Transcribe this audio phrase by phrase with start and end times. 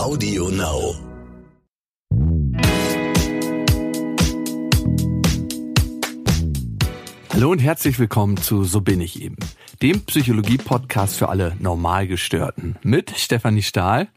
[0.00, 0.94] Audio Now.
[7.34, 9.36] Hallo und herzlich willkommen zu So bin ich eben,
[9.82, 14.08] dem Psychologie-Podcast für alle Normalgestörten mit Stefanie Stahl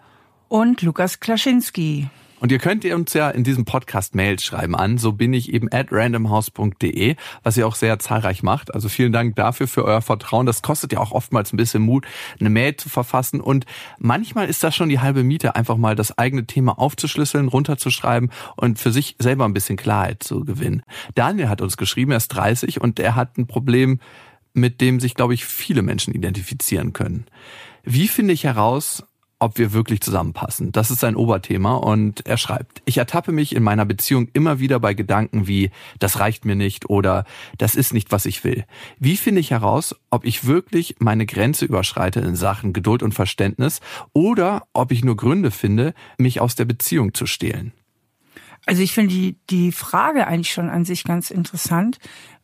[0.48, 2.08] und Lukas Klaschinski.
[2.44, 5.54] Und ihr könnt ihr uns ja in diesem Podcast Mails schreiben an, so bin ich
[5.54, 8.74] eben at randomhouse.de, was ihr auch sehr zahlreich macht.
[8.74, 10.46] Also vielen Dank dafür für euer Vertrauen.
[10.46, 12.06] Das kostet ja auch oftmals ein bisschen Mut,
[12.42, 13.40] eine Mail zu verfassen.
[13.40, 13.66] Und
[13.98, 18.78] manchmal ist das schon die halbe Miete, einfach mal das eigene Thema aufzuschlüsseln, runterzuschreiben und
[18.78, 20.84] für sich selber ein bisschen Klarheit zu gewinnen.
[21.16, 24.02] Daniel hat uns geschrieben, er ist 30 und er hat ein Problem,
[24.54, 27.24] mit dem sich, glaube ich, viele Menschen identifizieren können.
[27.84, 29.06] Wie finde ich heraus,
[29.40, 30.72] ob wir wirklich zusammenpassen.
[30.72, 34.80] Das ist sein Oberthema und er schreibt, ich ertappe mich in meiner Beziehung immer wieder
[34.80, 37.26] bei Gedanken wie, das reicht mir nicht oder
[37.58, 38.66] das ist nicht, was ich will.
[39.00, 43.82] Wie finde ich heraus, ob ich wirklich meine Grenze überschreite in Sachen Geduld und Verständnis
[44.14, 47.74] oder ob ich nur Gründe finde, mich aus der Beziehung zu stehlen?
[48.66, 52.00] Also ich finde die, die Frage eigentlich schon an sich ganz interessant,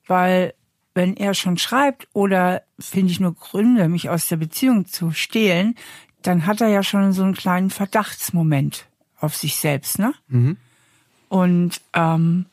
[0.06, 0.54] weil
[0.94, 5.76] wenn er schon schreibt oder finde ich nur Gründe, mich aus der Beziehung zu stehlen,
[6.22, 8.88] dann hat er ja schon so einen kleinen Verdachtsmoment
[9.20, 10.14] auf sich selbst, ne?
[10.28, 10.58] Mhm.
[11.30, 12.46] Und ähm,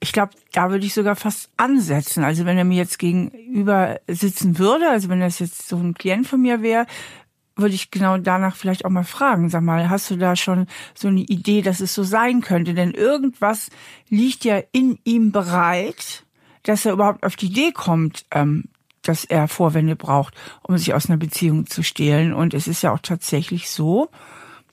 [0.00, 2.22] ich glaube, da würde ich sogar fast ansetzen.
[2.22, 6.26] Also wenn er mir jetzt gegenüber sitzen würde, also wenn das jetzt so ein Klient
[6.26, 6.86] von mir wäre,
[7.56, 9.48] würde ich genau danach vielleicht auch mal fragen.
[9.48, 12.74] Sag mal, hast du da schon so eine Idee, dass es so sein könnte?
[12.74, 13.70] Denn irgendwas
[14.10, 16.24] liegt ja in ihm bereit,
[16.64, 18.64] dass er überhaupt auf die Idee kommt, ähm,
[19.08, 22.32] dass er Vorwände braucht, um sich aus einer Beziehung zu stehlen.
[22.32, 24.10] Und es ist ja auch tatsächlich so,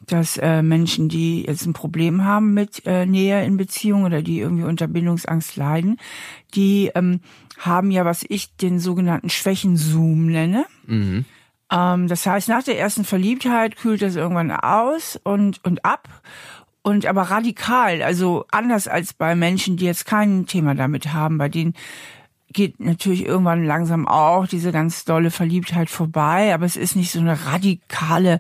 [0.08, 4.40] dass äh, Menschen, die jetzt ein Problem haben mit äh, Nähe in Beziehung oder die
[4.40, 5.98] irgendwie unter Bindungsangst leiden,
[6.56, 7.22] die ähm,
[7.60, 10.66] haben ja, was ich den sogenannten Schwächenzoom nenne.
[10.86, 11.26] Mhm.
[11.72, 16.10] Ähm, das heißt, nach der ersten Verliebtheit kühlt das irgendwann aus und, und ab.
[16.82, 21.48] Und aber radikal, also anders als bei Menschen, die jetzt kein Thema damit haben, bei
[21.48, 21.76] denen
[22.54, 27.20] geht natürlich irgendwann langsam auch diese ganz dolle Verliebtheit vorbei, aber es ist nicht so
[27.20, 28.40] eine radikale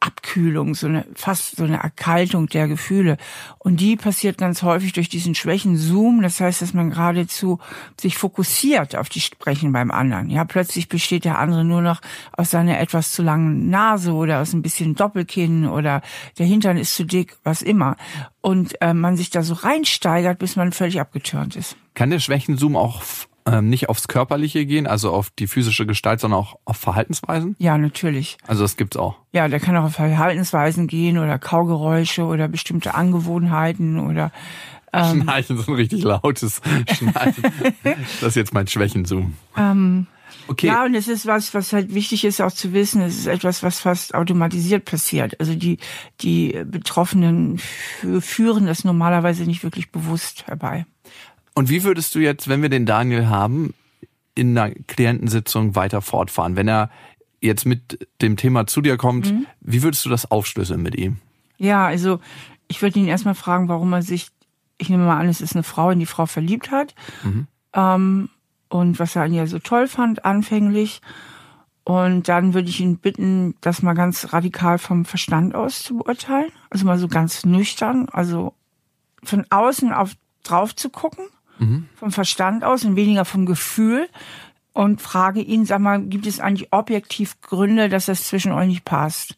[0.00, 3.16] Abkühlung, so eine fast so eine Erkaltung der Gefühle.
[3.58, 6.22] Und die passiert ganz häufig durch diesen Schwächen-Zoom.
[6.22, 7.58] Das heißt, dass man geradezu
[8.00, 10.30] sich fokussiert auf die Sprechen beim anderen.
[10.30, 12.00] Ja, plötzlich besteht der andere nur noch
[12.32, 16.02] aus seiner etwas zu langen Nase oder aus ein bisschen Doppelkinn oder
[16.38, 17.96] der Hintern ist zu dick, was immer.
[18.40, 21.76] Und äh, man sich da so reinsteigert, bis man völlig abgetürnt ist.
[21.94, 23.02] Kann der Schwächen-Zoom auch
[23.50, 27.56] ähm, nicht aufs Körperliche gehen, also auf die physische Gestalt, sondern auch auf Verhaltensweisen?
[27.58, 28.38] Ja, natürlich.
[28.46, 29.16] Also das gibt's auch.
[29.32, 34.30] Ja, der kann auch auf Verhaltensweisen gehen oder Kaugeräusche oder bestimmte Angewohnheiten oder
[34.92, 36.60] ähm, Schnarchen, so ein richtig lautes
[36.96, 37.44] Schnarchen.
[37.84, 39.34] das ist jetzt mein Schwächenzoom.
[39.56, 40.06] Ähm,
[40.46, 40.68] Okay.
[40.68, 43.02] Ja, und es ist was, was halt wichtig ist auch zu wissen.
[43.02, 45.38] Es ist etwas, was fast automatisiert passiert.
[45.40, 45.78] Also die,
[46.20, 50.86] die Betroffenen führen das normalerweise nicht wirklich bewusst herbei.
[51.58, 53.74] Und wie würdest du jetzt, wenn wir den Daniel haben,
[54.36, 56.54] in einer Klientensitzung weiter fortfahren?
[56.54, 56.88] Wenn er
[57.40, 59.44] jetzt mit dem Thema zu dir kommt, mhm.
[59.60, 61.16] wie würdest du das aufschlüsseln mit ihm?
[61.56, 62.20] Ja, also
[62.68, 64.28] ich würde ihn erstmal fragen, warum er sich,
[64.76, 66.94] ich nehme mal an, es ist eine Frau, in die Frau verliebt hat.
[67.24, 67.48] Mhm.
[67.72, 68.28] Ähm,
[68.68, 71.00] und was er an ihr so toll fand, anfänglich.
[71.82, 76.52] Und dann würde ich ihn bitten, das mal ganz radikal vom Verstand aus zu beurteilen.
[76.70, 78.54] Also mal so ganz nüchtern, also
[79.24, 80.12] von außen auf
[80.44, 81.24] drauf zu gucken
[81.58, 81.88] mhm.
[81.94, 84.08] vom Verstand aus und weniger vom Gefühl
[84.72, 88.84] und frage ihn, sag mal, gibt es eigentlich objektiv Gründe, dass das zwischen euch nicht
[88.84, 89.36] passt?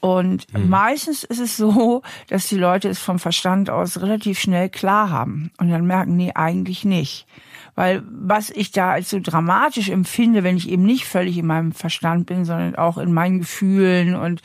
[0.00, 0.68] Und mhm.
[0.68, 5.50] meistens ist es so, dass die Leute es vom Verstand aus relativ schnell klar haben
[5.58, 7.26] und dann merken, nee, eigentlich nicht.
[7.74, 11.72] Weil was ich da als so dramatisch empfinde, wenn ich eben nicht völlig in meinem
[11.72, 14.42] Verstand bin, sondern auch in meinen Gefühlen und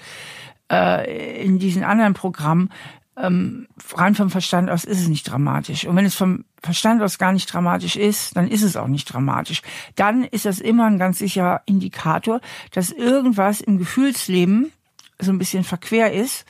[0.71, 2.69] äh, in diesen anderen Programmen,
[3.17, 5.85] ähm, rein vom Verstand aus ist es nicht dramatisch.
[5.85, 9.05] Und wenn es vom Verstand aus gar nicht dramatisch ist, dann ist es auch nicht
[9.05, 9.61] dramatisch.
[9.95, 12.41] Dann ist das immer ein ganz sicherer Indikator,
[12.71, 14.71] dass irgendwas im Gefühlsleben
[15.19, 16.45] so ein bisschen verquer ist,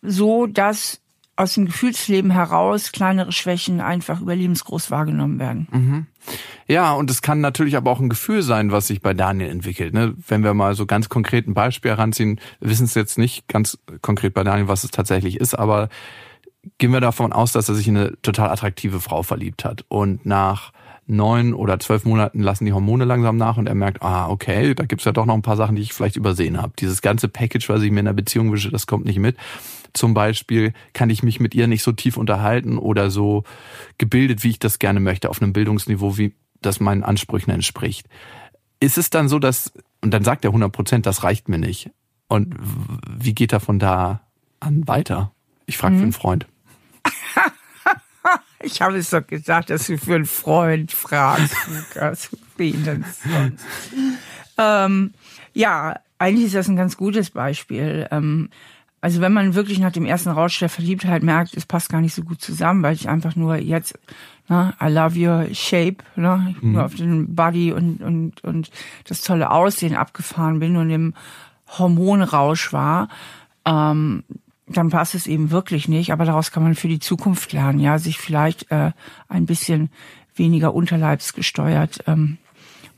[0.00, 1.01] so dass
[1.36, 5.68] aus dem Gefühlsleben heraus kleinere Schwächen einfach überlebensgroß wahrgenommen werden.
[5.70, 6.06] Mhm.
[6.68, 9.94] Ja, und es kann natürlich aber auch ein Gefühl sein, was sich bei Daniel entwickelt.
[9.94, 10.14] Ne?
[10.28, 14.34] Wenn wir mal so ganz konkret ein Beispiel heranziehen, wissen es jetzt nicht ganz konkret
[14.34, 15.88] bei Daniel, was es tatsächlich ist, aber
[16.78, 19.84] gehen wir davon aus, dass er sich in eine total attraktive Frau verliebt hat.
[19.88, 20.72] Und nach
[21.12, 24.84] neun oder zwölf Monaten lassen die Hormone langsam nach und er merkt, ah, okay, da
[24.84, 26.72] gibt's ja doch noch ein paar Sachen, die ich vielleicht übersehen habe.
[26.78, 29.36] Dieses ganze Package, was ich mir in der Beziehung wünsche, das kommt nicht mit.
[29.92, 33.44] Zum Beispiel kann ich mich mit ihr nicht so tief unterhalten oder so
[33.98, 38.08] gebildet, wie ich das gerne möchte, auf einem Bildungsniveau, wie das meinen Ansprüchen entspricht.
[38.80, 41.90] Ist es dann so, dass, und dann sagt er 100 Prozent, das reicht mir nicht.
[42.28, 42.56] Und
[43.08, 44.22] wie geht er von da
[44.60, 45.32] an weiter?
[45.66, 45.98] Ich frage mhm.
[45.98, 46.46] für einen Freund.
[48.62, 52.30] Ich habe es doch gesagt, dass du für einen Freund fragst, Lukas.
[52.56, 53.64] Wen denn sonst?
[54.58, 55.14] ähm,
[55.52, 58.06] ja, eigentlich ist das ein ganz gutes Beispiel.
[58.10, 58.50] Ähm,
[59.00, 62.14] also wenn man wirklich nach dem ersten Rausch der Verliebtheit merkt, es passt gar nicht
[62.14, 63.98] so gut zusammen, weil ich einfach nur jetzt,
[64.48, 66.72] ne, I love your shape, ne, mhm.
[66.72, 68.70] nur auf den Body und, und, und
[69.08, 71.14] das tolle Aussehen abgefahren bin und im
[71.66, 73.08] Hormonrausch war,
[73.64, 74.22] ähm,
[74.66, 76.12] dann passt es eben wirklich nicht.
[76.12, 78.92] Aber daraus kann man für die Zukunft lernen, ja, sich vielleicht äh,
[79.28, 79.90] ein bisschen
[80.34, 82.38] weniger unterleibsgesteuert ähm,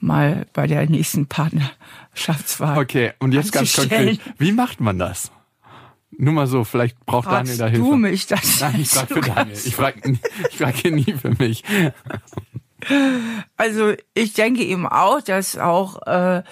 [0.01, 2.79] mal bei der nächsten Partnerschaftswahl.
[2.79, 5.31] Okay, und jetzt ganz konkret, wie macht man das?
[6.17, 7.91] Nur mal so, vielleicht braucht Fragst Daniel da Hilfe.
[7.91, 8.61] du mich das?
[8.61, 9.57] Nein, ich frage für Daniel.
[9.57, 10.19] Ich frage
[10.51, 11.65] ich frag hier nie für mich.
[13.57, 16.43] Also ich denke eben auch, dass auch äh,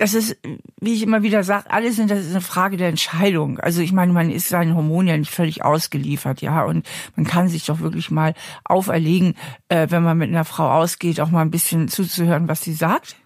[0.00, 0.38] das ist,
[0.80, 3.58] wie ich immer wieder sage, alles sind, das ist eine Frage der Entscheidung.
[3.58, 7.48] Also ich meine, man ist seinen Hormonen ja nicht völlig ausgeliefert, ja, und man kann
[7.50, 8.32] sich doch wirklich mal
[8.64, 9.34] auferlegen,
[9.68, 13.16] äh, wenn man mit einer Frau ausgeht, auch mal ein bisschen zuzuhören, was sie sagt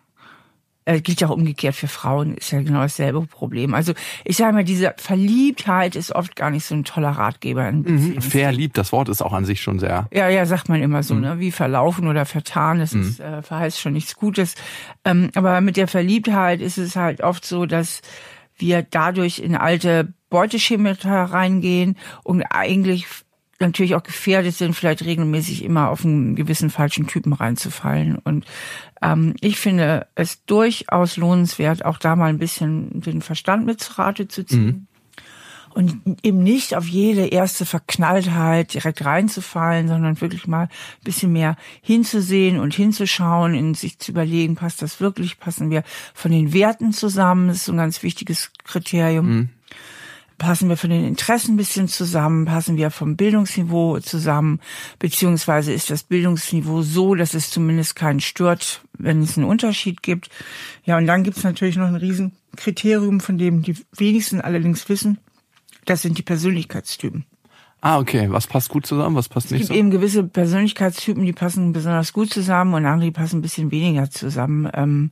[0.84, 3.74] äh, gilt ja auch umgekehrt für Frauen, ist ja genau dasselbe Problem.
[3.74, 3.92] Also
[4.24, 7.70] ich sage mal, diese Verliebtheit ist oft gar nicht so ein toller Ratgeber.
[7.72, 8.20] Mhm.
[8.20, 10.06] Verliebt, das Wort ist auch an sich schon sehr.
[10.12, 11.20] Ja, ja, sagt man immer so, mhm.
[11.20, 11.40] ne?
[11.40, 13.02] Wie verlaufen oder vertan, das mhm.
[13.02, 14.54] ist, äh, verheißt schon nichts Gutes.
[15.04, 18.02] Ähm, aber mit der Verliebtheit ist es halt oft so, dass
[18.56, 23.06] wir dadurch in alte Beuteschemata reingehen und eigentlich
[23.60, 28.16] natürlich auch gefährdet sind, vielleicht regelmäßig immer auf einen gewissen falschen Typen reinzufallen.
[28.16, 28.44] Und
[29.02, 33.98] ähm, ich finde es durchaus lohnenswert, auch da mal ein bisschen den Verstand mit zu
[33.98, 34.64] Rate zu ziehen.
[34.64, 34.86] Mhm.
[35.74, 40.68] Und eben nicht auf jede erste Verknalltheit direkt reinzufallen, sondern wirklich mal ein
[41.02, 45.82] bisschen mehr hinzusehen und hinzuschauen, in sich zu überlegen, passt das wirklich, passen wir
[46.14, 49.26] von den Werten zusammen, das ist so ein ganz wichtiges Kriterium.
[49.26, 49.48] Mhm
[50.38, 54.60] passen wir von den Interessen ein bisschen zusammen, passen wir vom Bildungsniveau zusammen,
[54.98, 60.28] beziehungsweise ist das Bildungsniveau so, dass es zumindest keinen stört, wenn es einen Unterschied gibt.
[60.84, 65.18] Ja, und dann gibt es natürlich noch ein Riesenkriterium, von dem die wenigsten allerdings wissen,
[65.84, 67.24] das sind die Persönlichkeitstypen.
[67.80, 68.28] Ah, okay.
[68.30, 69.64] Was passt gut zusammen, was passt nicht so?
[69.64, 73.42] Es gibt eben gewisse Persönlichkeitstypen, die passen besonders gut zusammen und andere, die passen ein
[73.42, 74.70] bisschen weniger zusammen.
[74.72, 75.10] Ähm,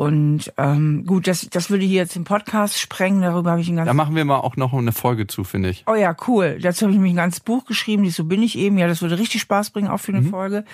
[0.00, 3.76] und ähm, gut, das, das würde hier jetzt im Podcast sprengen, darüber habe ich ein
[3.76, 3.86] ganz...
[3.86, 5.84] Da machen wir mal auch noch eine Folge zu, finde ich.
[5.86, 6.58] Oh ja, cool.
[6.58, 8.78] Dazu habe ich nämlich ein ganzes Buch geschrieben, die So bin ich eben.
[8.78, 10.30] Ja, das würde richtig Spaß bringen, auch für eine mhm.
[10.30, 10.64] Folge.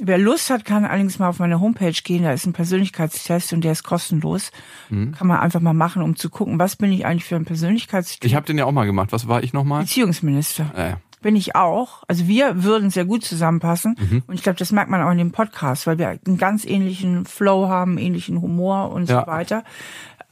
[0.00, 3.62] Wer Lust hat, kann allerdings mal auf meine Homepage gehen, da ist ein Persönlichkeitstest und
[3.62, 4.50] der ist kostenlos.
[4.90, 5.12] Mhm.
[5.12, 8.28] Kann man einfach mal machen, um zu gucken, was bin ich eigentlich für ein Persönlichkeitstyp.
[8.28, 9.12] Ich habe den ja auch mal gemacht.
[9.12, 9.82] Was war ich nochmal?
[9.82, 10.72] Beziehungsminister.
[10.74, 12.02] Äh bin ich auch.
[12.08, 13.96] Also wir würden sehr gut zusammenpassen.
[13.98, 14.22] Mhm.
[14.26, 17.24] Und ich glaube, das merkt man auch in dem Podcast, weil wir einen ganz ähnlichen
[17.24, 19.20] Flow haben, ähnlichen Humor und ja.
[19.20, 19.64] so weiter.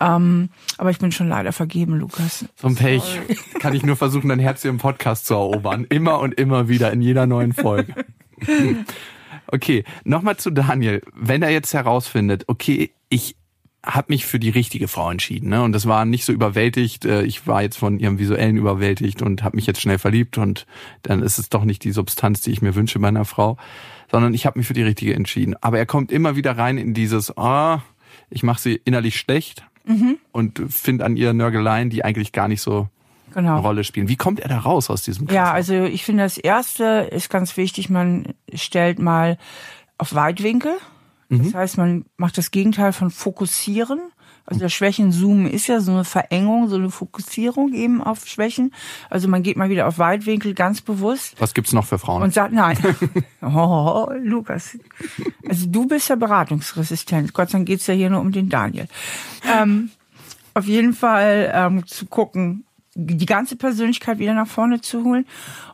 [0.00, 2.46] Ähm, aber ich bin schon leider vergeben, Lukas.
[2.56, 3.20] So ein Pech.
[3.60, 5.86] Kann ich nur versuchen, dein Herz hier im Podcast zu erobern.
[5.88, 7.94] Immer und immer wieder in jeder neuen Folge.
[9.52, 11.02] Okay, nochmal zu Daniel.
[11.12, 13.36] Wenn er jetzt herausfindet, okay, ich
[13.84, 15.48] habe mich für die richtige Frau entschieden.
[15.48, 15.62] Ne?
[15.62, 17.04] Und das war nicht so überwältigt.
[17.04, 20.66] Äh, ich war jetzt von ihrem Visuellen überwältigt und habe mich jetzt schnell verliebt und
[21.02, 23.56] dann ist es doch nicht die Substanz, die ich mir wünsche bei einer Frau,
[24.10, 25.54] sondern ich habe mich für die richtige entschieden.
[25.60, 27.80] Aber er kommt immer wieder rein in dieses, ah, oh,
[28.28, 30.18] ich mache sie innerlich schlecht mhm.
[30.32, 32.88] und finde an ihr Nörgeleien, die eigentlich gar nicht so
[33.32, 33.52] genau.
[33.52, 34.08] eine Rolle spielen.
[34.08, 35.46] Wie kommt er da raus aus diesem Kreislauf?
[35.46, 39.38] Ja, also ich finde, das Erste ist ganz wichtig, man stellt mal
[39.96, 40.76] auf Weitwinkel
[41.30, 41.54] das mhm.
[41.54, 44.00] heißt, man macht das Gegenteil von fokussieren.
[44.46, 48.74] Also das Schwächen-Zoomen ist ja so eine Verengung, so eine Fokussierung eben auf Schwächen.
[49.08, 51.36] Also man geht mal wieder auf Weitwinkel ganz bewusst.
[51.38, 52.22] Was gibt's noch für Frauen?
[52.22, 52.76] Und sagt, nein.
[53.42, 54.76] oh, Lukas.
[55.48, 57.32] Also du bist ja beratungsresistent.
[57.32, 58.88] Gott sei Dank geht's ja hier nur um den Daniel.
[59.48, 59.90] Ähm,
[60.54, 62.64] auf jeden Fall ähm, zu gucken,
[62.96, 65.26] die ganze Persönlichkeit wieder nach vorne zu holen.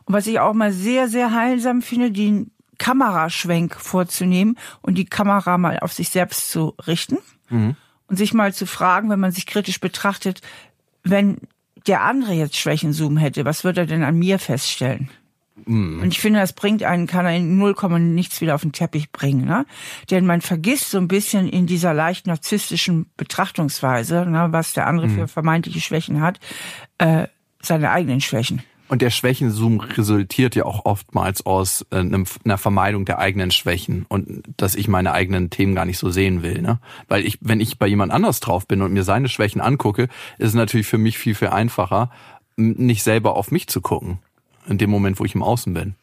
[0.05, 2.45] Und was ich auch mal sehr, sehr heilsam finde, die
[2.77, 7.17] Kameraschwenk vorzunehmen und die Kamera mal auf sich selbst zu richten
[7.49, 7.75] mhm.
[8.07, 10.41] und sich mal zu fragen, wenn man sich kritisch betrachtet,
[11.03, 11.37] wenn
[11.87, 15.09] der andere jetzt Schwächenzoom hätte, was würde er denn an mir feststellen?
[15.65, 16.01] Mhm.
[16.01, 19.11] Und ich finde, das bringt einen, kann einen null Komma nichts wieder auf den Teppich
[19.11, 19.65] bringen, ne?
[20.11, 25.07] Denn man vergisst so ein bisschen in dieser leicht narzisstischen Betrachtungsweise, ne, was der andere
[25.07, 25.15] mhm.
[25.15, 26.39] für vermeintliche Schwächen hat,
[26.99, 27.27] äh,
[27.61, 28.61] seine eigenen Schwächen.
[28.89, 34.43] Und der Schwächenzoom resultiert ja auch oftmals aus äh, einer Vermeidung der eigenen Schwächen und
[34.55, 36.61] dass ich meine eigenen Themen gar nicht so sehen will.
[36.61, 36.79] Ne?
[37.07, 40.03] Weil ich, wenn ich bei jemand anders drauf bin und mir seine Schwächen angucke,
[40.37, 42.11] ist es natürlich für mich viel, viel einfacher,
[42.55, 44.19] nicht selber auf mich zu gucken.
[44.67, 45.95] In dem Moment, wo ich im Außen bin.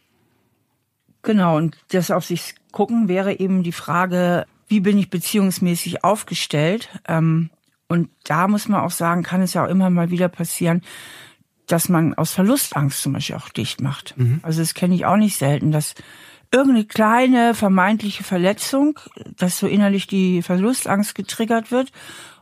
[1.23, 6.91] Genau, und das auf sich gucken wäre eben die Frage, wie bin ich beziehungsmäßig aufgestellt?
[7.09, 7.51] Ähm,
[7.87, 10.83] Und da muss man auch sagen, kann es ja auch immer mal wieder passieren,
[11.67, 14.15] dass man aus Verlustangst zum Beispiel auch dicht macht.
[14.17, 14.41] Mhm.
[14.43, 15.95] Also das kenne ich auch nicht selten, dass
[16.53, 18.99] irgendeine kleine vermeintliche Verletzung,
[19.37, 21.91] dass so innerlich die Verlustangst getriggert wird.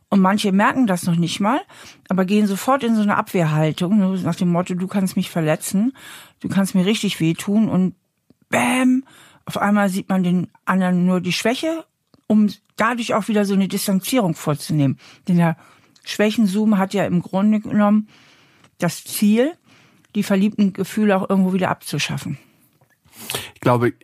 [0.08, 1.62] Und manche merken das noch nicht mal,
[2.10, 5.94] aber gehen sofort in so eine Abwehrhaltung, nach dem Motto, du kannst mich verletzen,
[6.40, 7.94] du kannst mir richtig wehtun und
[8.50, 9.04] bäm,
[9.46, 11.84] auf einmal sieht man den anderen nur die Schwäche,
[12.26, 14.98] um dadurch auch wieder so eine Distanzierung vorzunehmen.
[15.28, 15.56] Denn der
[16.04, 18.08] Schwächenzoom hat ja im Grunde genommen
[18.82, 19.52] das Ziel,
[20.14, 22.38] die verliebten Gefühle auch irgendwo wieder abzuschaffen.
[23.54, 23.94] Ich glaube,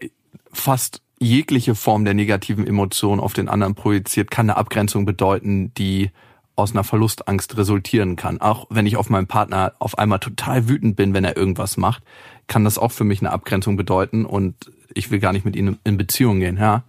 [0.52, 6.11] fast jegliche Form der negativen Emotion auf den anderen projiziert, kann eine Abgrenzung bedeuten, die
[6.54, 8.40] aus einer Verlustangst resultieren kann.
[8.40, 12.02] Auch wenn ich auf meinen Partner auf einmal total wütend bin, wenn er irgendwas macht,
[12.49, 14.54] kann das auch für mich eine Abgrenzung bedeuten und
[14.94, 16.56] ich will gar nicht mit ihm in Beziehung gehen.
[16.56, 16.82] Ja,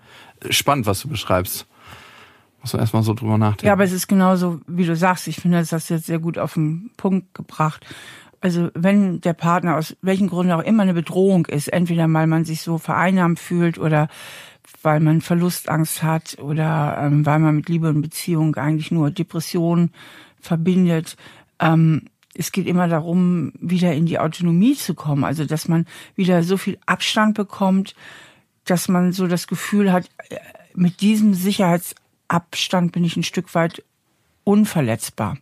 [0.49, 1.67] spannend, was du beschreibst.
[2.61, 3.67] Muss man erstmal so drüber nachdenken.
[3.67, 5.27] Ja, aber es ist genauso, wie du sagst.
[5.27, 7.85] Ich finde, das hast du jetzt sehr gut auf den Punkt gebracht.
[8.41, 12.45] Also wenn der Partner aus welchen Gründen auch immer eine Bedrohung ist, entweder weil man
[12.45, 14.07] sich so vereinnahmt fühlt oder
[14.81, 19.91] weil man Verlustangst hat oder ähm, weil man mit Liebe und Beziehung eigentlich nur Depression
[20.39, 21.17] verbindet.
[21.59, 25.25] Ähm, es geht immer darum, wieder in die Autonomie zu kommen.
[25.25, 25.85] Also dass man
[26.15, 27.93] wieder so viel Abstand bekommt,
[28.63, 30.37] dass man so das Gefühl hat, äh,
[30.75, 31.33] mit diesem
[32.29, 33.83] Sicherheitsabstand bin ich ein Stück weit
[34.43, 35.37] unverletzbar.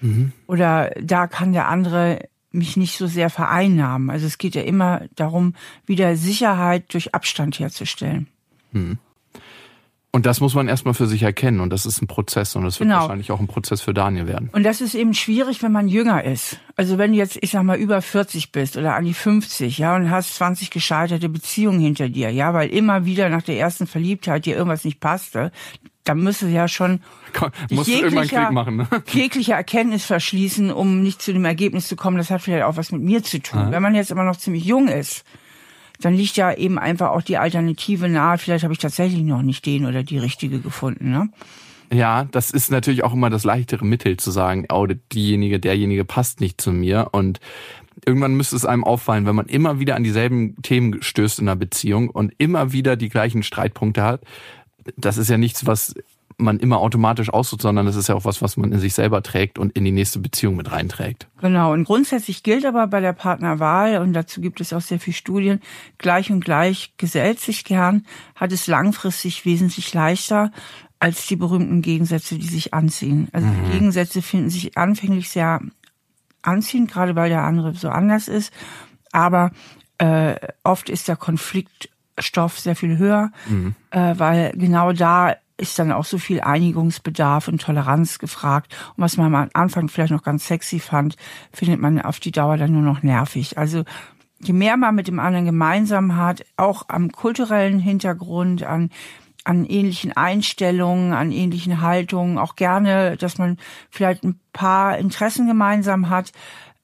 [0.00, 0.32] Mhm.
[0.46, 4.10] Oder da kann der andere mich nicht so sehr vereinnahmen.
[4.10, 5.54] Also es geht ja immer darum,
[5.86, 8.26] wieder Sicherheit durch Abstand herzustellen.
[8.72, 8.98] Mhm.
[10.12, 12.80] Und das muss man erstmal für sich erkennen und das ist ein Prozess und das
[12.80, 13.02] wird genau.
[13.02, 14.50] wahrscheinlich auch ein Prozess für Daniel werden.
[14.50, 16.58] Und das ist eben schwierig, wenn man jünger ist.
[16.74, 19.94] Also wenn du jetzt, ich sag mal, über 40 bist oder an die 50, ja,
[19.94, 24.46] und hast 20 gescheiterte Beziehungen hinter dir, ja, weil immer wieder nach der ersten Verliebtheit
[24.46, 25.52] dir irgendwas nicht passte,
[26.04, 27.00] da müsste ja schon
[27.70, 28.88] muss Klick machen, ne?
[29.12, 32.92] jegliche Erkenntnis verschließen, um nicht zu dem Ergebnis zu kommen, das hat vielleicht auch was
[32.92, 33.60] mit mir zu tun.
[33.60, 33.70] Aha.
[33.70, 35.24] Wenn man jetzt immer noch ziemlich jung ist,
[36.00, 38.38] dann liegt ja eben einfach auch die Alternative nahe.
[38.38, 41.10] Vielleicht habe ich tatsächlich noch nicht den oder die richtige gefunden.
[41.10, 41.28] Ne?
[41.92, 46.40] Ja, das ist natürlich auch immer das leichtere Mittel zu sagen, oh, diejenige, derjenige passt
[46.40, 47.40] nicht zu mir und
[48.06, 51.56] irgendwann müsste es einem auffallen, wenn man immer wieder an dieselben Themen stößt in einer
[51.56, 54.22] Beziehung und immer wieder die gleichen Streitpunkte hat.
[54.96, 55.94] Das ist ja nichts, was
[56.40, 59.22] man immer automatisch aussucht, sondern das ist ja auch was, was man in sich selber
[59.22, 61.28] trägt und in die nächste Beziehung mit reinträgt.
[61.40, 61.72] Genau.
[61.72, 65.60] Und grundsätzlich gilt aber bei der Partnerwahl, und dazu gibt es auch sehr viele Studien,
[65.98, 70.50] gleich und gleich gesellt sich gern, hat es langfristig wesentlich leichter
[70.98, 73.28] als die berühmten Gegensätze, die sich anziehen.
[73.32, 73.64] Also mhm.
[73.64, 75.60] die Gegensätze finden sich anfänglich sehr
[76.42, 78.52] anziehend, gerade weil der andere so anders ist.
[79.12, 79.50] Aber
[79.98, 81.16] äh, oft ist der
[82.20, 83.74] Konfliktstoff sehr viel höher, mhm.
[83.90, 88.74] äh, weil genau da ist dann auch so viel Einigungsbedarf und Toleranz gefragt.
[88.96, 91.16] Und was man am Anfang vielleicht noch ganz sexy fand,
[91.52, 93.58] findet man auf die Dauer dann nur noch nervig.
[93.58, 93.84] Also
[94.38, 98.90] je mehr man mit dem anderen gemeinsam hat, auch am kulturellen Hintergrund, an
[99.42, 103.56] an ähnlichen Einstellungen, an ähnlichen Haltungen, auch gerne, dass man
[103.88, 106.32] vielleicht ein paar Interessen gemeinsam hat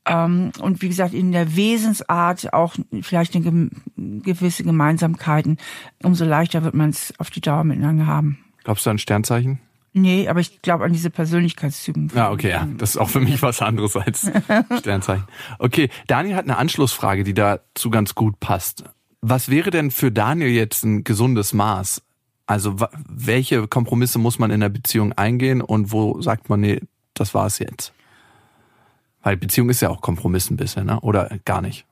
[0.09, 5.59] und wie gesagt in der Wesensart auch vielleicht eine gewisse Gemeinsamkeiten,
[6.03, 8.39] umso leichter wird man es auf die Dauer miteinander haben.
[8.63, 9.61] Glaubst du an Sternzeichen?
[9.93, 12.13] Nee, aber ich glaube an diese Persönlichkeitstypen.
[12.15, 12.69] Ja, okay, ja.
[12.77, 14.31] Das ist auch für mich was anderes als
[14.79, 15.25] Sternzeichen.
[15.59, 18.85] Okay, Daniel hat eine Anschlussfrage, die dazu ganz gut passt.
[19.23, 22.03] Was wäre denn für Daniel jetzt ein gesundes Maß?
[22.47, 22.77] Also
[23.09, 26.81] welche Kompromisse muss man in der Beziehung eingehen und wo sagt man, nee,
[27.15, 27.93] das war es jetzt?
[29.27, 31.01] Weil Beziehung ist ja auch Kompromiss ein bisschen, ne?
[31.01, 31.85] oder gar nicht?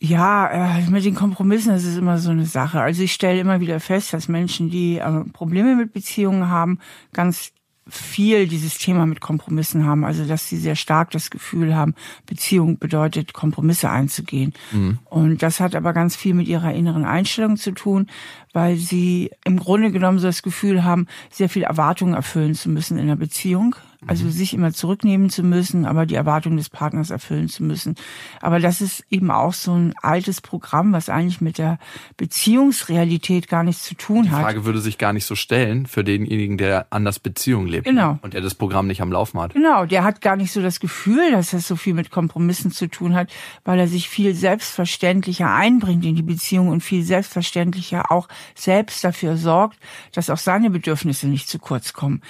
[0.00, 2.80] Ja, äh, mit den Kompromissen, das ist immer so eine Sache.
[2.80, 6.80] Also ich stelle immer wieder fest, dass Menschen, die äh, Probleme mit Beziehungen haben,
[7.12, 7.52] ganz
[7.86, 10.04] viel dieses Thema mit Kompromissen haben.
[10.04, 11.94] Also dass sie sehr stark das Gefühl haben,
[12.26, 14.52] Beziehung bedeutet, Kompromisse einzugehen.
[14.72, 14.98] Mhm.
[15.04, 18.08] Und das hat aber ganz viel mit ihrer inneren Einstellung zu tun,
[18.52, 22.98] weil sie im Grunde genommen so das Gefühl haben, sehr viel Erwartungen erfüllen zu müssen
[22.98, 23.76] in der Beziehung.
[24.06, 24.30] Also mhm.
[24.30, 27.94] sich immer zurücknehmen zu müssen, aber die Erwartungen des Partners erfüllen zu müssen.
[28.40, 31.78] Aber das ist eben auch so ein altes Programm, was eigentlich mit der
[32.16, 34.40] Beziehungsrealität gar nichts zu tun hat.
[34.40, 37.84] Die Frage würde sich gar nicht so stellen für denjenigen, der anders Beziehung lebt.
[37.84, 38.18] Genau.
[38.22, 39.54] Und der das Programm nicht am Laufen hat.
[39.54, 42.88] Genau, der hat gar nicht so das Gefühl, dass das so viel mit Kompromissen zu
[42.88, 43.32] tun hat,
[43.64, 49.36] weil er sich viel selbstverständlicher einbringt in die Beziehung und viel selbstverständlicher auch selbst dafür
[49.36, 49.78] sorgt,
[50.12, 52.20] dass auch seine Bedürfnisse nicht zu kurz kommen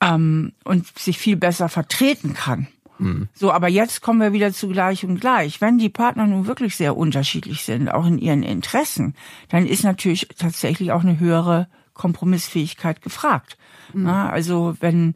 [0.00, 2.68] ähm, und sich viel besser vertreten kann.
[2.98, 3.28] Mhm.
[3.34, 5.60] So, aber jetzt kommen wir wieder zu gleich und gleich.
[5.60, 9.14] Wenn die Partner nun wirklich sehr unterschiedlich sind, auch in ihren Interessen,
[9.48, 13.56] dann ist natürlich tatsächlich auch eine höhere Kompromissfähigkeit gefragt.
[13.92, 14.04] Mhm.
[14.04, 15.14] Na, also wenn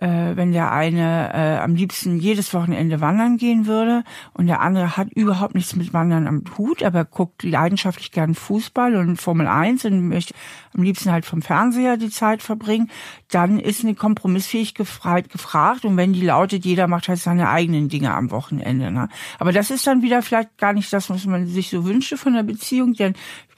[0.00, 4.96] äh, wenn der eine äh, am liebsten jedes Wochenende wandern gehen würde und der andere
[4.96, 9.84] hat überhaupt nichts mit Wandern am Hut, aber guckt leidenschaftlich gern Fußball und Formel 1
[9.86, 10.34] und möchte
[10.74, 12.90] am liebsten halt vom Fernseher die Zeit verbringen,
[13.30, 18.14] dann ist eine Kompromissfähigkeit gefragt und wenn die lautet, jeder macht halt seine eigenen Dinge
[18.14, 18.90] am Wochenende.
[18.90, 19.08] Ne?
[19.38, 22.34] Aber das ist dann wieder vielleicht gar nicht das, was man sich so wünschte von
[22.34, 23.14] der Beziehung, denn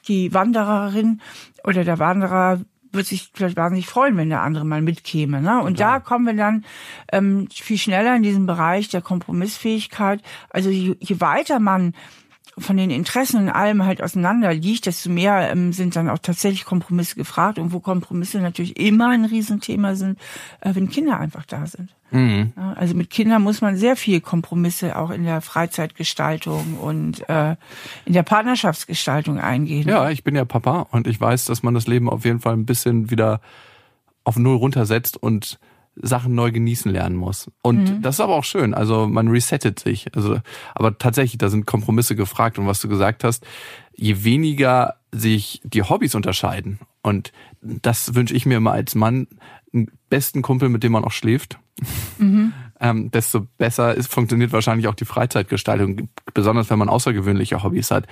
[0.08, 1.20] die Wandererin
[1.64, 2.60] oder der Wanderer
[2.92, 5.40] wird sich vielleicht wahnsinnig freuen, wenn der andere mal mitkäme.
[5.40, 5.62] Ne?
[5.62, 5.98] Und Klar.
[5.98, 6.64] da kommen wir dann
[7.12, 10.22] ähm, viel schneller in diesen Bereich der Kompromissfähigkeit.
[10.50, 11.94] Also je, je weiter man
[12.58, 16.64] von den Interessen und allem halt auseinander liegt, desto mehr ähm, sind dann auch tatsächlich
[16.64, 20.18] Kompromisse gefragt und wo Kompromisse natürlich immer ein Riesenthema sind,
[20.60, 21.90] äh, wenn Kinder einfach da sind.
[22.10, 22.52] Mhm.
[22.56, 27.54] Also mit Kindern muss man sehr viel Kompromisse auch in der Freizeitgestaltung und äh,
[28.04, 29.88] in der Partnerschaftsgestaltung eingehen.
[29.88, 32.54] Ja, ich bin ja Papa und ich weiß, dass man das Leben auf jeden Fall
[32.54, 33.40] ein bisschen wieder
[34.24, 35.58] auf Null runtersetzt und
[36.02, 37.50] Sachen neu genießen lernen muss.
[37.62, 38.02] Und mhm.
[38.02, 38.74] das ist aber auch schön.
[38.74, 40.14] Also man resettet sich.
[40.14, 40.38] Also,
[40.74, 42.58] aber tatsächlich, da sind Kompromisse gefragt.
[42.58, 43.46] Und was du gesagt hast,
[43.94, 46.78] je weniger sich die Hobbys unterscheiden.
[47.02, 49.26] Und das wünsche ich mir immer als Mann,
[49.72, 51.58] einen besten Kumpel, mit dem man auch schläft.
[52.18, 52.52] Mhm.
[52.80, 58.06] ähm, desto besser ist, funktioniert wahrscheinlich auch die Freizeitgestaltung, besonders wenn man außergewöhnliche Hobbys hat.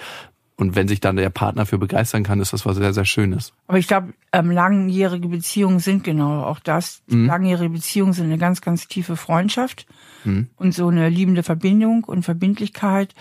[0.58, 3.52] Und wenn sich dann der Partner für begeistern kann, ist das was sehr, sehr Schönes.
[3.68, 7.00] Aber ich glaube, ähm, langjährige Beziehungen sind genau auch das.
[7.06, 7.26] Mhm.
[7.26, 9.86] Langjährige Beziehungen sind eine ganz, ganz tiefe Freundschaft
[10.24, 10.48] mhm.
[10.56, 13.14] und so eine liebende Verbindung und Verbindlichkeit.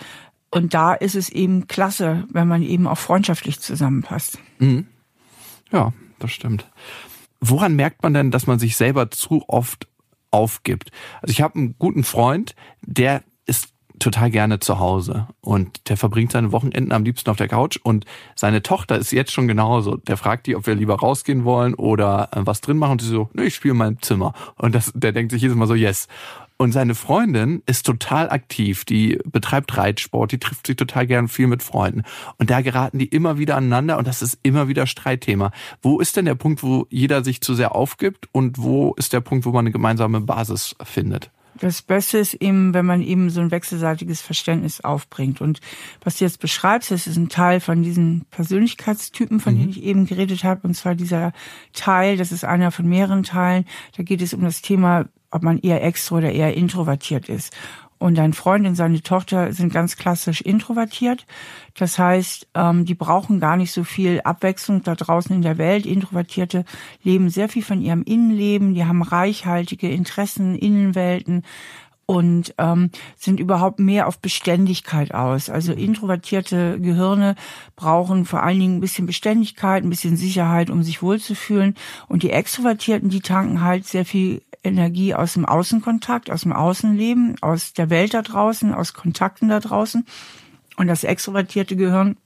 [0.50, 4.40] Und da ist es eben klasse, wenn man eben auch freundschaftlich zusammenpasst.
[4.58, 4.88] Mhm.
[5.72, 6.68] Ja, das stimmt.
[7.40, 9.88] Woran merkt man denn, dass man sich selber zu oft
[10.32, 10.92] aufgibt?
[11.22, 13.22] Also ich habe einen guten Freund, der
[14.00, 18.06] total gerne zu Hause und der verbringt seine Wochenenden am liebsten auf der Couch und
[18.36, 19.98] seine Tochter ist jetzt schon genauso.
[19.98, 23.08] Der fragt die, ob wir lieber rausgehen wollen oder äh, was drin machen und sie
[23.08, 24.34] so, nö, ich spiele in meinem Zimmer.
[24.56, 26.08] Und das, der denkt sich jedes Mal so, yes.
[26.60, 31.46] Und seine Freundin ist total aktiv, die betreibt Reitsport, die trifft sich total gern viel
[31.46, 32.02] mit Freunden.
[32.38, 35.52] Und da geraten die immer wieder aneinander und das ist immer wieder Streitthema.
[35.84, 39.22] Wo ist denn der Punkt, wo jeder sich zu sehr aufgibt und wo ist der
[39.22, 41.30] Punkt, wo man eine gemeinsame Basis findet?
[41.60, 45.42] Das Beste ist eben, wenn man eben so ein wechselseitiges Verständnis aufbringt.
[45.42, 45.60] Und
[46.04, 49.60] was du jetzt beschreibst, das ist ein Teil von diesen Persönlichkeitstypen, von mhm.
[49.60, 50.68] denen ich eben geredet habe.
[50.68, 51.34] Und zwar dieser
[51.74, 53.66] Teil, das ist einer von mehreren Teilen.
[53.96, 57.56] Da geht es um das Thema, ob man eher extro oder eher introvertiert ist.
[58.00, 61.26] Und dein Freund und seine Tochter sind ganz klassisch introvertiert.
[61.76, 65.86] Das heißt, ähm, die brauchen gar nicht so viel Abwechslung da draußen in der Welt.
[65.86, 66.64] Introvertierte
[67.04, 71.44] leben sehr viel von ihrem Innenleben, die haben reichhaltige Interessen, Innenwelten
[72.08, 75.50] und ähm, sind überhaupt mehr auf Beständigkeit aus.
[75.50, 77.36] Also introvertierte Gehirne
[77.76, 81.76] brauchen vor allen Dingen ein bisschen Beständigkeit, ein bisschen Sicherheit, um sich wohlzufühlen.
[82.08, 87.36] Und die Extrovertierten, die tanken halt sehr viel Energie aus dem Außenkontakt, aus dem Außenleben,
[87.42, 90.06] aus der Welt da draußen, aus Kontakten da draußen.
[90.78, 92.18] Und das extrovertierte Gehirn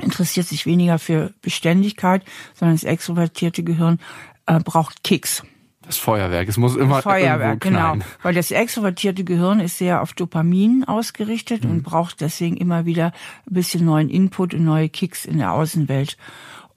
[0.00, 2.24] interessiert sich weniger für Beständigkeit,
[2.54, 3.98] sondern das extrovertierte Gehirn
[4.46, 5.42] äh, braucht Kicks.
[5.86, 7.96] Das Feuerwerk, es muss immer das Feuerwerk, genau.
[8.22, 11.70] Weil das extrovertierte Gehirn ist sehr auf Dopamin ausgerichtet mhm.
[11.70, 13.12] und braucht deswegen immer wieder
[13.48, 16.16] ein bisschen neuen Input und neue Kicks in der Außenwelt.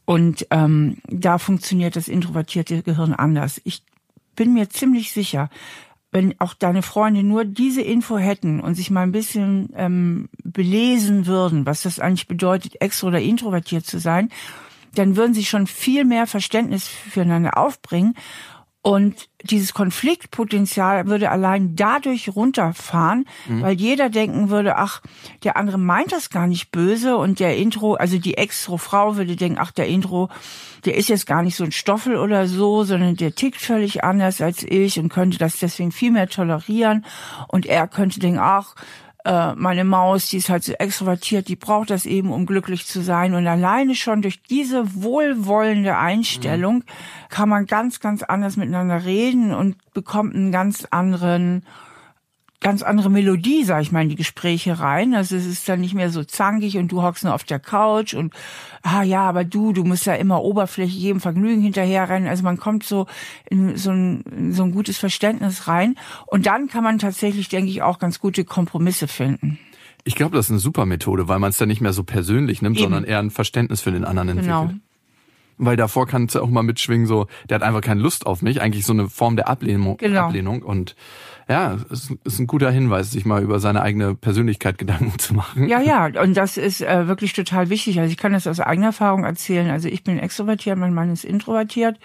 [0.03, 3.61] Und ähm, da funktioniert das introvertierte Gehirn anders.
[3.63, 3.81] Ich
[4.37, 5.49] bin mir ziemlich sicher,
[6.11, 11.25] wenn auch deine Freunde nur diese Info hätten und sich mal ein bisschen ähm, belesen
[11.25, 14.29] würden, was das eigentlich bedeutet, extro oder introvertiert zu sein,
[14.95, 18.15] dann würden sie schon viel mehr Verständnis füreinander aufbringen
[18.87, 23.61] und dieses Konfliktpotenzial würde allein dadurch runterfahren, mhm.
[23.61, 25.01] weil jeder denken würde, ach,
[25.43, 29.57] der andere meint das gar nicht böse und der Intro, also die Extro-Frau würde denken,
[29.59, 30.29] ach, der Intro,
[30.85, 34.39] der ist jetzt gar nicht so ein Stoffel oder so, sondern der tickt völlig anders
[34.39, 37.03] als ich und könnte das deswegen viel mehr tolerieren
[37.49, 38.73] und er könnte denken, ach,
[39.25, 43.01] äh, meine Maus, die ist halt so extrovertiert, die braucht das eben, um glücklich zu
[43.01, 43.33] sein.
[43.33, 46.83] Und alleine schon durch diese wohlwollende Einstellung mhm.
[47.29, 51.65] kann man ganz, ganz anders miteinander reden und bekommt einen ganz anderen
[52.59, 55.13] ganz andere Melodie, sag ich mal, in die Gespräche rein.
[55.13, 58.13] Also es ist dann nicht mehr so zankig und du hockst nur auf der Couch
[58.13, 58.33] und
[58.81, 62.27] ah ja, aber du, du musst ja immer oberflächlich jedem Vergnügen hinterherrennen.
[62.27, 63.05] Also man kommt so
[63.49, 67.69] in so ein, in so ein gutes Verständnis rein und dann kann man tatsächlich, denke
[67.69, 69.59] ich, auch ganz gute Kompromisse finden.
[70.03, 72.61] Ich glaube, das ist eine super Methode, weil man es dann nicht mehr so persönlich
[72.61, 72.85] nimmt, Eben.
[72.85, 74.69] sondern eher ein Verständnis für den anderen entwickelt.
[74.69, 74.79] Genau
[75.57, 78.61] weil davor kann es auch mal mitschwingen, so, der hat einfach keine Lust auf mich,
[78.61, 79.97] eigentlich so eine Form der Ablehnung.
[79.97, 80.27] Genau.
[80.27, 80.61] Ablehnung.
[80.61, 80.95] Und
[81.49, 85.67] ja, es ist ein guter Hinweis, sich mal über seine eigene Persönlichkeit Gedanken zu machen.
[85.67, 87.99] Ja, ja, und das ist äh, wirklich total wichtig.
[87.99, 89.69] Also ich kann das aus eigener Erfahrung erzählen.
[89.69, 91.99] Also ich bin extrovertiert, mein Mann ist introvertiert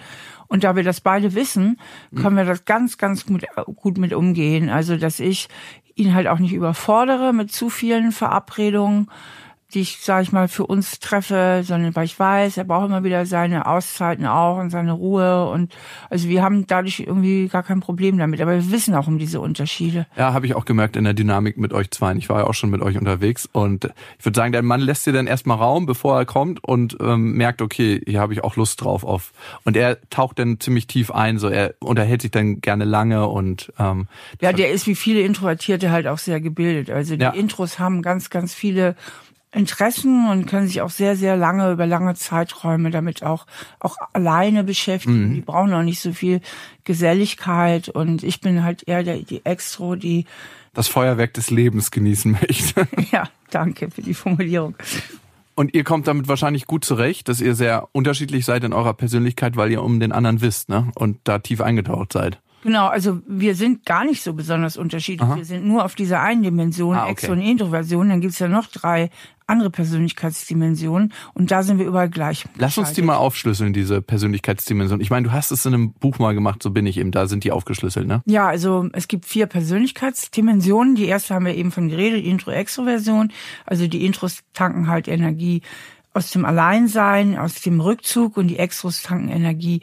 [0.47, 1.79] Und da wir das beide wissen,
[2.15, 3.45] können wir das ganz, ganz gut,
[3.77, 4.69] gut mit umgehen.
[4.71, 5.49] Also, dass ich
[5.95, 9.09] ihn halt auch nicht überfordere mit zu vielen Verabredungen,
[9.75, 13.05] die ich, sage ich mal, für uns treffe, sondern weil ich weiß, er braucht immer
[13.05, 15.49] wieder seine Auszeiten auch und seine Ruhe.
[15.49, 15.75] Und
[16.11, 18.41] also wir haben dadurch irgendwie gar kein Problem damit.
[18.41, 20.07] Aber wir wissen auch um diese Unterschiede.
[20.17, 22.15] Ja, habe ich auch gemerkt in der Dynamik mit euch zwei.
[22.15, 23.49] Ich war ja auch schon mit euch unterwegs.
[23.51, 26.97] Und ich würde sagen, der Mann lässt dir dann erstmal Raum, bevor er kommt und
[27.01, 29.33] ähm, merkt, okay, hier habe ich auch Lust drauf auf.
[29.65, 33.73] Und er taucht dann ziemlich tief ein, so er unterhält sich dann gerne lange und
[33.79, 34.07] ähm,
[34.41, 36.91] ja, der ist wie viele Introvertierte halt auch sehr gebildet.
[36.91, 37.31] Also die ja.
[37.31, 38.97] Intros haben ganz, ganz viele
[39.55, 43.47] Interessen und können sich auch sehr, sehr lange, über lange Zeiträume damit auch,
[43.81, 45.29] auch alleine beschäftigen.
[45.29, 45.35] Mhm.
[45.35, 46.41] Die brauchen auch nicht so viel
[46.85, 50.25] Geselligkeit und ich bin halt eher der, die Extro, die
[50.75, 52.89] das Feuerwerk des Lebens genießen möchte.
[53.13, 54.75] Ja, danke für die Formulierung.
[55.55, 59.57] Und ihr kommt damit wahrscheinlich gut zurecht, dass ihr sehr unterschiedlich seid in eurer Persönlichkeit,
[59.57, 60.91] weil ihr um den anderen wisst, ne?
[60.95, 62.41] Und da tief eingetaucht seid.
[62.63, 65.29] Genau, also wir sind gar nicht so besonders unterschiedlich.
[65.29, 65.37] Aha.
[65.37, 67.13] Wir sind nur auf dieser einen Dimension, ah, okay.
[67.13, 68.09] Extro- und Introversion.
[68.09, 69.11] Dann gibt's ja noch drei
[69.53, 72.47] andere Persönlichkeitsdimensionen und da sind wir überall gleich.
[72.57, 75.01] Lass uns die mal aufschlüsseln, diese Persönlichkeitsdimension.
[75.01, 77.29] Ich meine, du hast es in einem Buch mal gemacht, so bin ich eben, da
[77.29, 78.23] sind die aufgeschlüsselt, ne?
[78.27, 80.95] Ja, also es gibt vier Persönlichkeitsdimensionen.
[80.95, 83.31] Die erste haben wir eben von geredet, Intro-Extroversion.
[83.67, 85.63] Also die Intros tanken halt Energie
[86.15, 89.81] aus dem Alleinsein, aus dem Rückzug und die Extros tanken Energie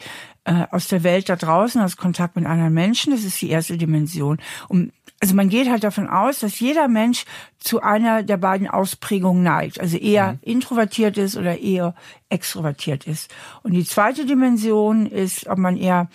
[0.50, 3.12] äh, aus der Welt da draußen, aus Kontakt mit anderen Menschen.
[3.12, 4.40] Das ist die erste Dimension.
[4.68, 7.26] Und also man geht halt davon aus, dass jeder Mensch
[7.60, 9.80] zu einer der beiden Ausprägungen neigt.
[9.80, 10.40] Also eher mhm.
[10.42, 11.94] introvertiert ist oder eher
[12.30, 13.32] extrovertiert ist.
[13.62, 16.10] Und die zweite Dimension ist, ob man eher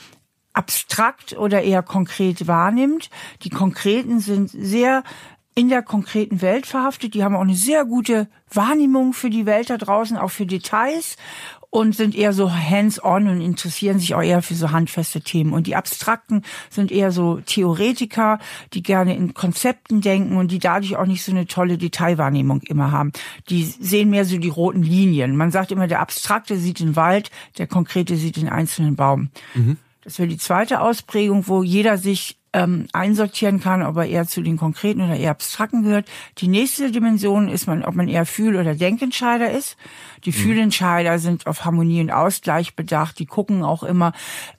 [0.52, 3.10] abstrakt oder eher konkret wahrnimmt.
[3.42, 5.04] Die Konkreten sind sehr
[5.54, 7.14] in der konkreten Welt verhaftet.
[7.14, 11.16] Die haben auch eine sehr gute Wahrnehmung für die Welt da draußen, auch für Details
[11.74, 15.52] und sind eher so hands-on und interessieren sich auch eher für so handfeste Themen.
[15.52, 18.38] Und die Abstrakten sind eher so Theoretiker,
[18.74, 22.92] die gerne in Konzepten denken und die dadurch auch nicht so eine tolle Detailwahrnehmung immer
[22.92, 23.10] haben.
[23.48, 25.36] Die sehen mehr so die roten Linien.
[25.36, 29.30] Man sagt immer, der Abstrakte sieht den Wald, der Konkrete sieht den einzelnen Baum.
[29.54, 29.76] Mhm.
[30.04, 34.40] Das wäre die zweite Ausprägung, wo jeder sich ähm, einsortieren kann, ob er eher zu
[34.40, 36.06] den konkreten oder eher abstrakten gehört.
[36.38, 39.76] Die nächste Dimension ist man, ob man eher Fühl- oder Denkentscheider ist.
[40.24, 40.34] Die mhm.
[40.34, 43.18] Fühlentscheider sind auf Harmonie und Ausgleich bedacht.
[43.18, 44.12] Die gucken auch immer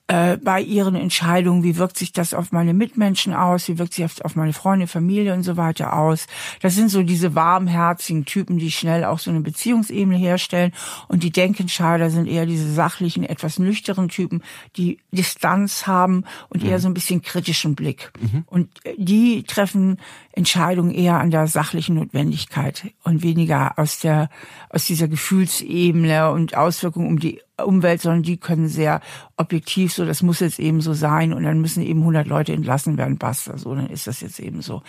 [0.07, 4.05] äh, bei ihren Entscheidungen, wie wirkt sich das auf meine Mitmenschen aus, wie wirkt sich
[4.05, 6.27] auf, auf meine Freunde, Familie und so weiter aus.
[6.61, 10.73] Das sind so diese warmherzigen Typen, die schnell auch so eine Beziehungsebene herstellen.
[11.07, 14.43] Und die Denkentscheider sind eher diese sachlichen, etwas nüchternen Typen,
[14.75, 16.69] die Distanz haben und mhm.
[16.69, 17.84] eher so ein bisschen kritischen Blick.
[18.19, 18.43] Mhm.
[18.47, 19.97] Und die treffen
[20.31, 24.29] Entscheidungen eher an der sachlichen Notwendigkeit und weniger aus der
[24.69, 29.01] aus dieser Gefühlsebene und Auswirkungen um die Umwelt, sondern die können sehr
[29.37, 32.97] objektiv so, das muss jetzt eben so sein und dann müssen eben 100 Leute entlassen
[32.97, 34.81] werden, basta, so, dann ist das jetzt eben so.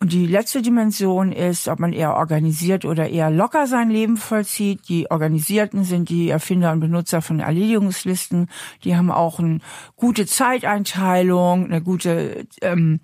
[0.00, 4.88] Und die letzte Dimension ist, ob man eher organisiert oder eher locker sein Leben vollzieht.
[4.88, 8.48] Die Organisierten sind die Erfinder und Benutzer von Erledigungslisten.
[8.84, 9.58] Die haben auch eine
[9.96, 13.00] gute Zeiteinteilung, eine gute ähm,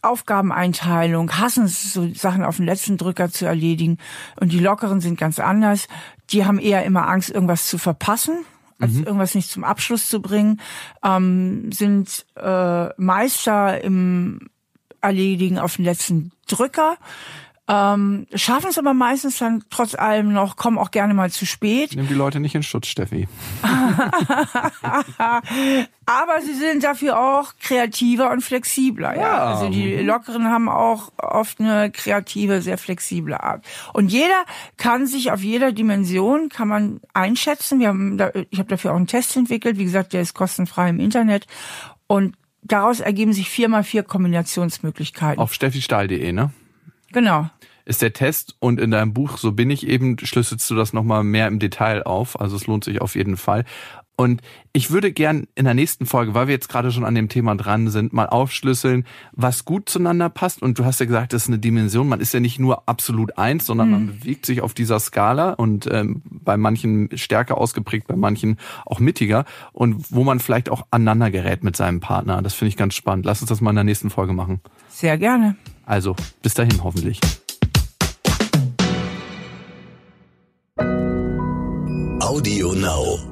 [0.00, 3.98] Aufgabeneinteilung, hassen es, so Sachen auf den letzten Drücker zu erledigen.
[4.40, 5.86] Und die Lockeren sind ganz anders.
[6.30, 8.38] Die haben eher immer Angst, irgendwas zu verpassen
[8.82, 9.04] als mhm.
[9.04, 10.60] irgendwas nicht zum Abschluss zu bringen,
[11.04, 14.50] ähm, sind äh, Meister im
[15.02, 16.96] Erledigen auf den letzten Drücker,
[17.68, 21.92] ähm, schaffen es aber meistens dann trotz allem noch, kommen auch gerne mal zu spät.
[21.94, 23.28] Nimm die Leute nicht in Schutz, Steffi.
[26.06, 29.14] aber sie sind dafür auch kreativer und flexibler.
[29.14, 29.22] Ja.
[29.22, 29.44] ja.
[29.44, 33.64] Also die Lockeren haben auch oft eine kreative, sehr flexible Art.
[33.92, 34.44] Und jeder
[34.76, 37.78] kann sich auf jeder Dimension kann man einschätzen.
[37.78, 39.78] Wir haben da, ich habe dafür auch einen Test entwickelt.
[39.78, 41.46] Wie gesagt, der ist kostenfrei im Internet.
[42.08, 45.40] Und daraus ergeben sich vier mal vier Kombinationsmöglichkeiten.
[45.40, 46.52] Auf steffistahl.de, ne?
[47.12, 47.50] Genau.
[47.84, 51.24] Ist der Test und in deinem Buch So bin ich eben, schlüsselst du das nochmal
[51.24, 52.40] mehr im Detail auf.
[52.40, 53.64] Also es lohnt sich auf jeden Fall.
[54.22, 54.40] Und
[54.72, 57.56] ich würde gern in der nächsten Folge, weil wir jetzt gerade schon an dem Thema
[57.56, 60.62] dran sind, mal aufschlüsseln, was gut zueinander passt.
[60.62, 62.08] Und du hast ja gesagt, das ist eine Dimension.
[62.08, 63.92] Man ist ja nicht nur absolut eins, sondern mhm.
[63.92, 69.00] man bewegt sich auf dieser Skala und ähm, bei manchen stärker ausgeprägt, bei manchen auch
[69.00, 69.44] mittiger.
[69.72, 72.42] Und wo man vielleicht auch aneinander gerät mit seinem Partner.
[72.42, 73.26] Das finde ich ganz spannend.
[73.26, 74.60] Lass uns das mal in der nächsten Folge machen.
[74.88, 75.56] Sehr gerne.
[75.84, 77.18] Also, bis dahin hoffentlich.
[82.20, 83.31] Audio Now.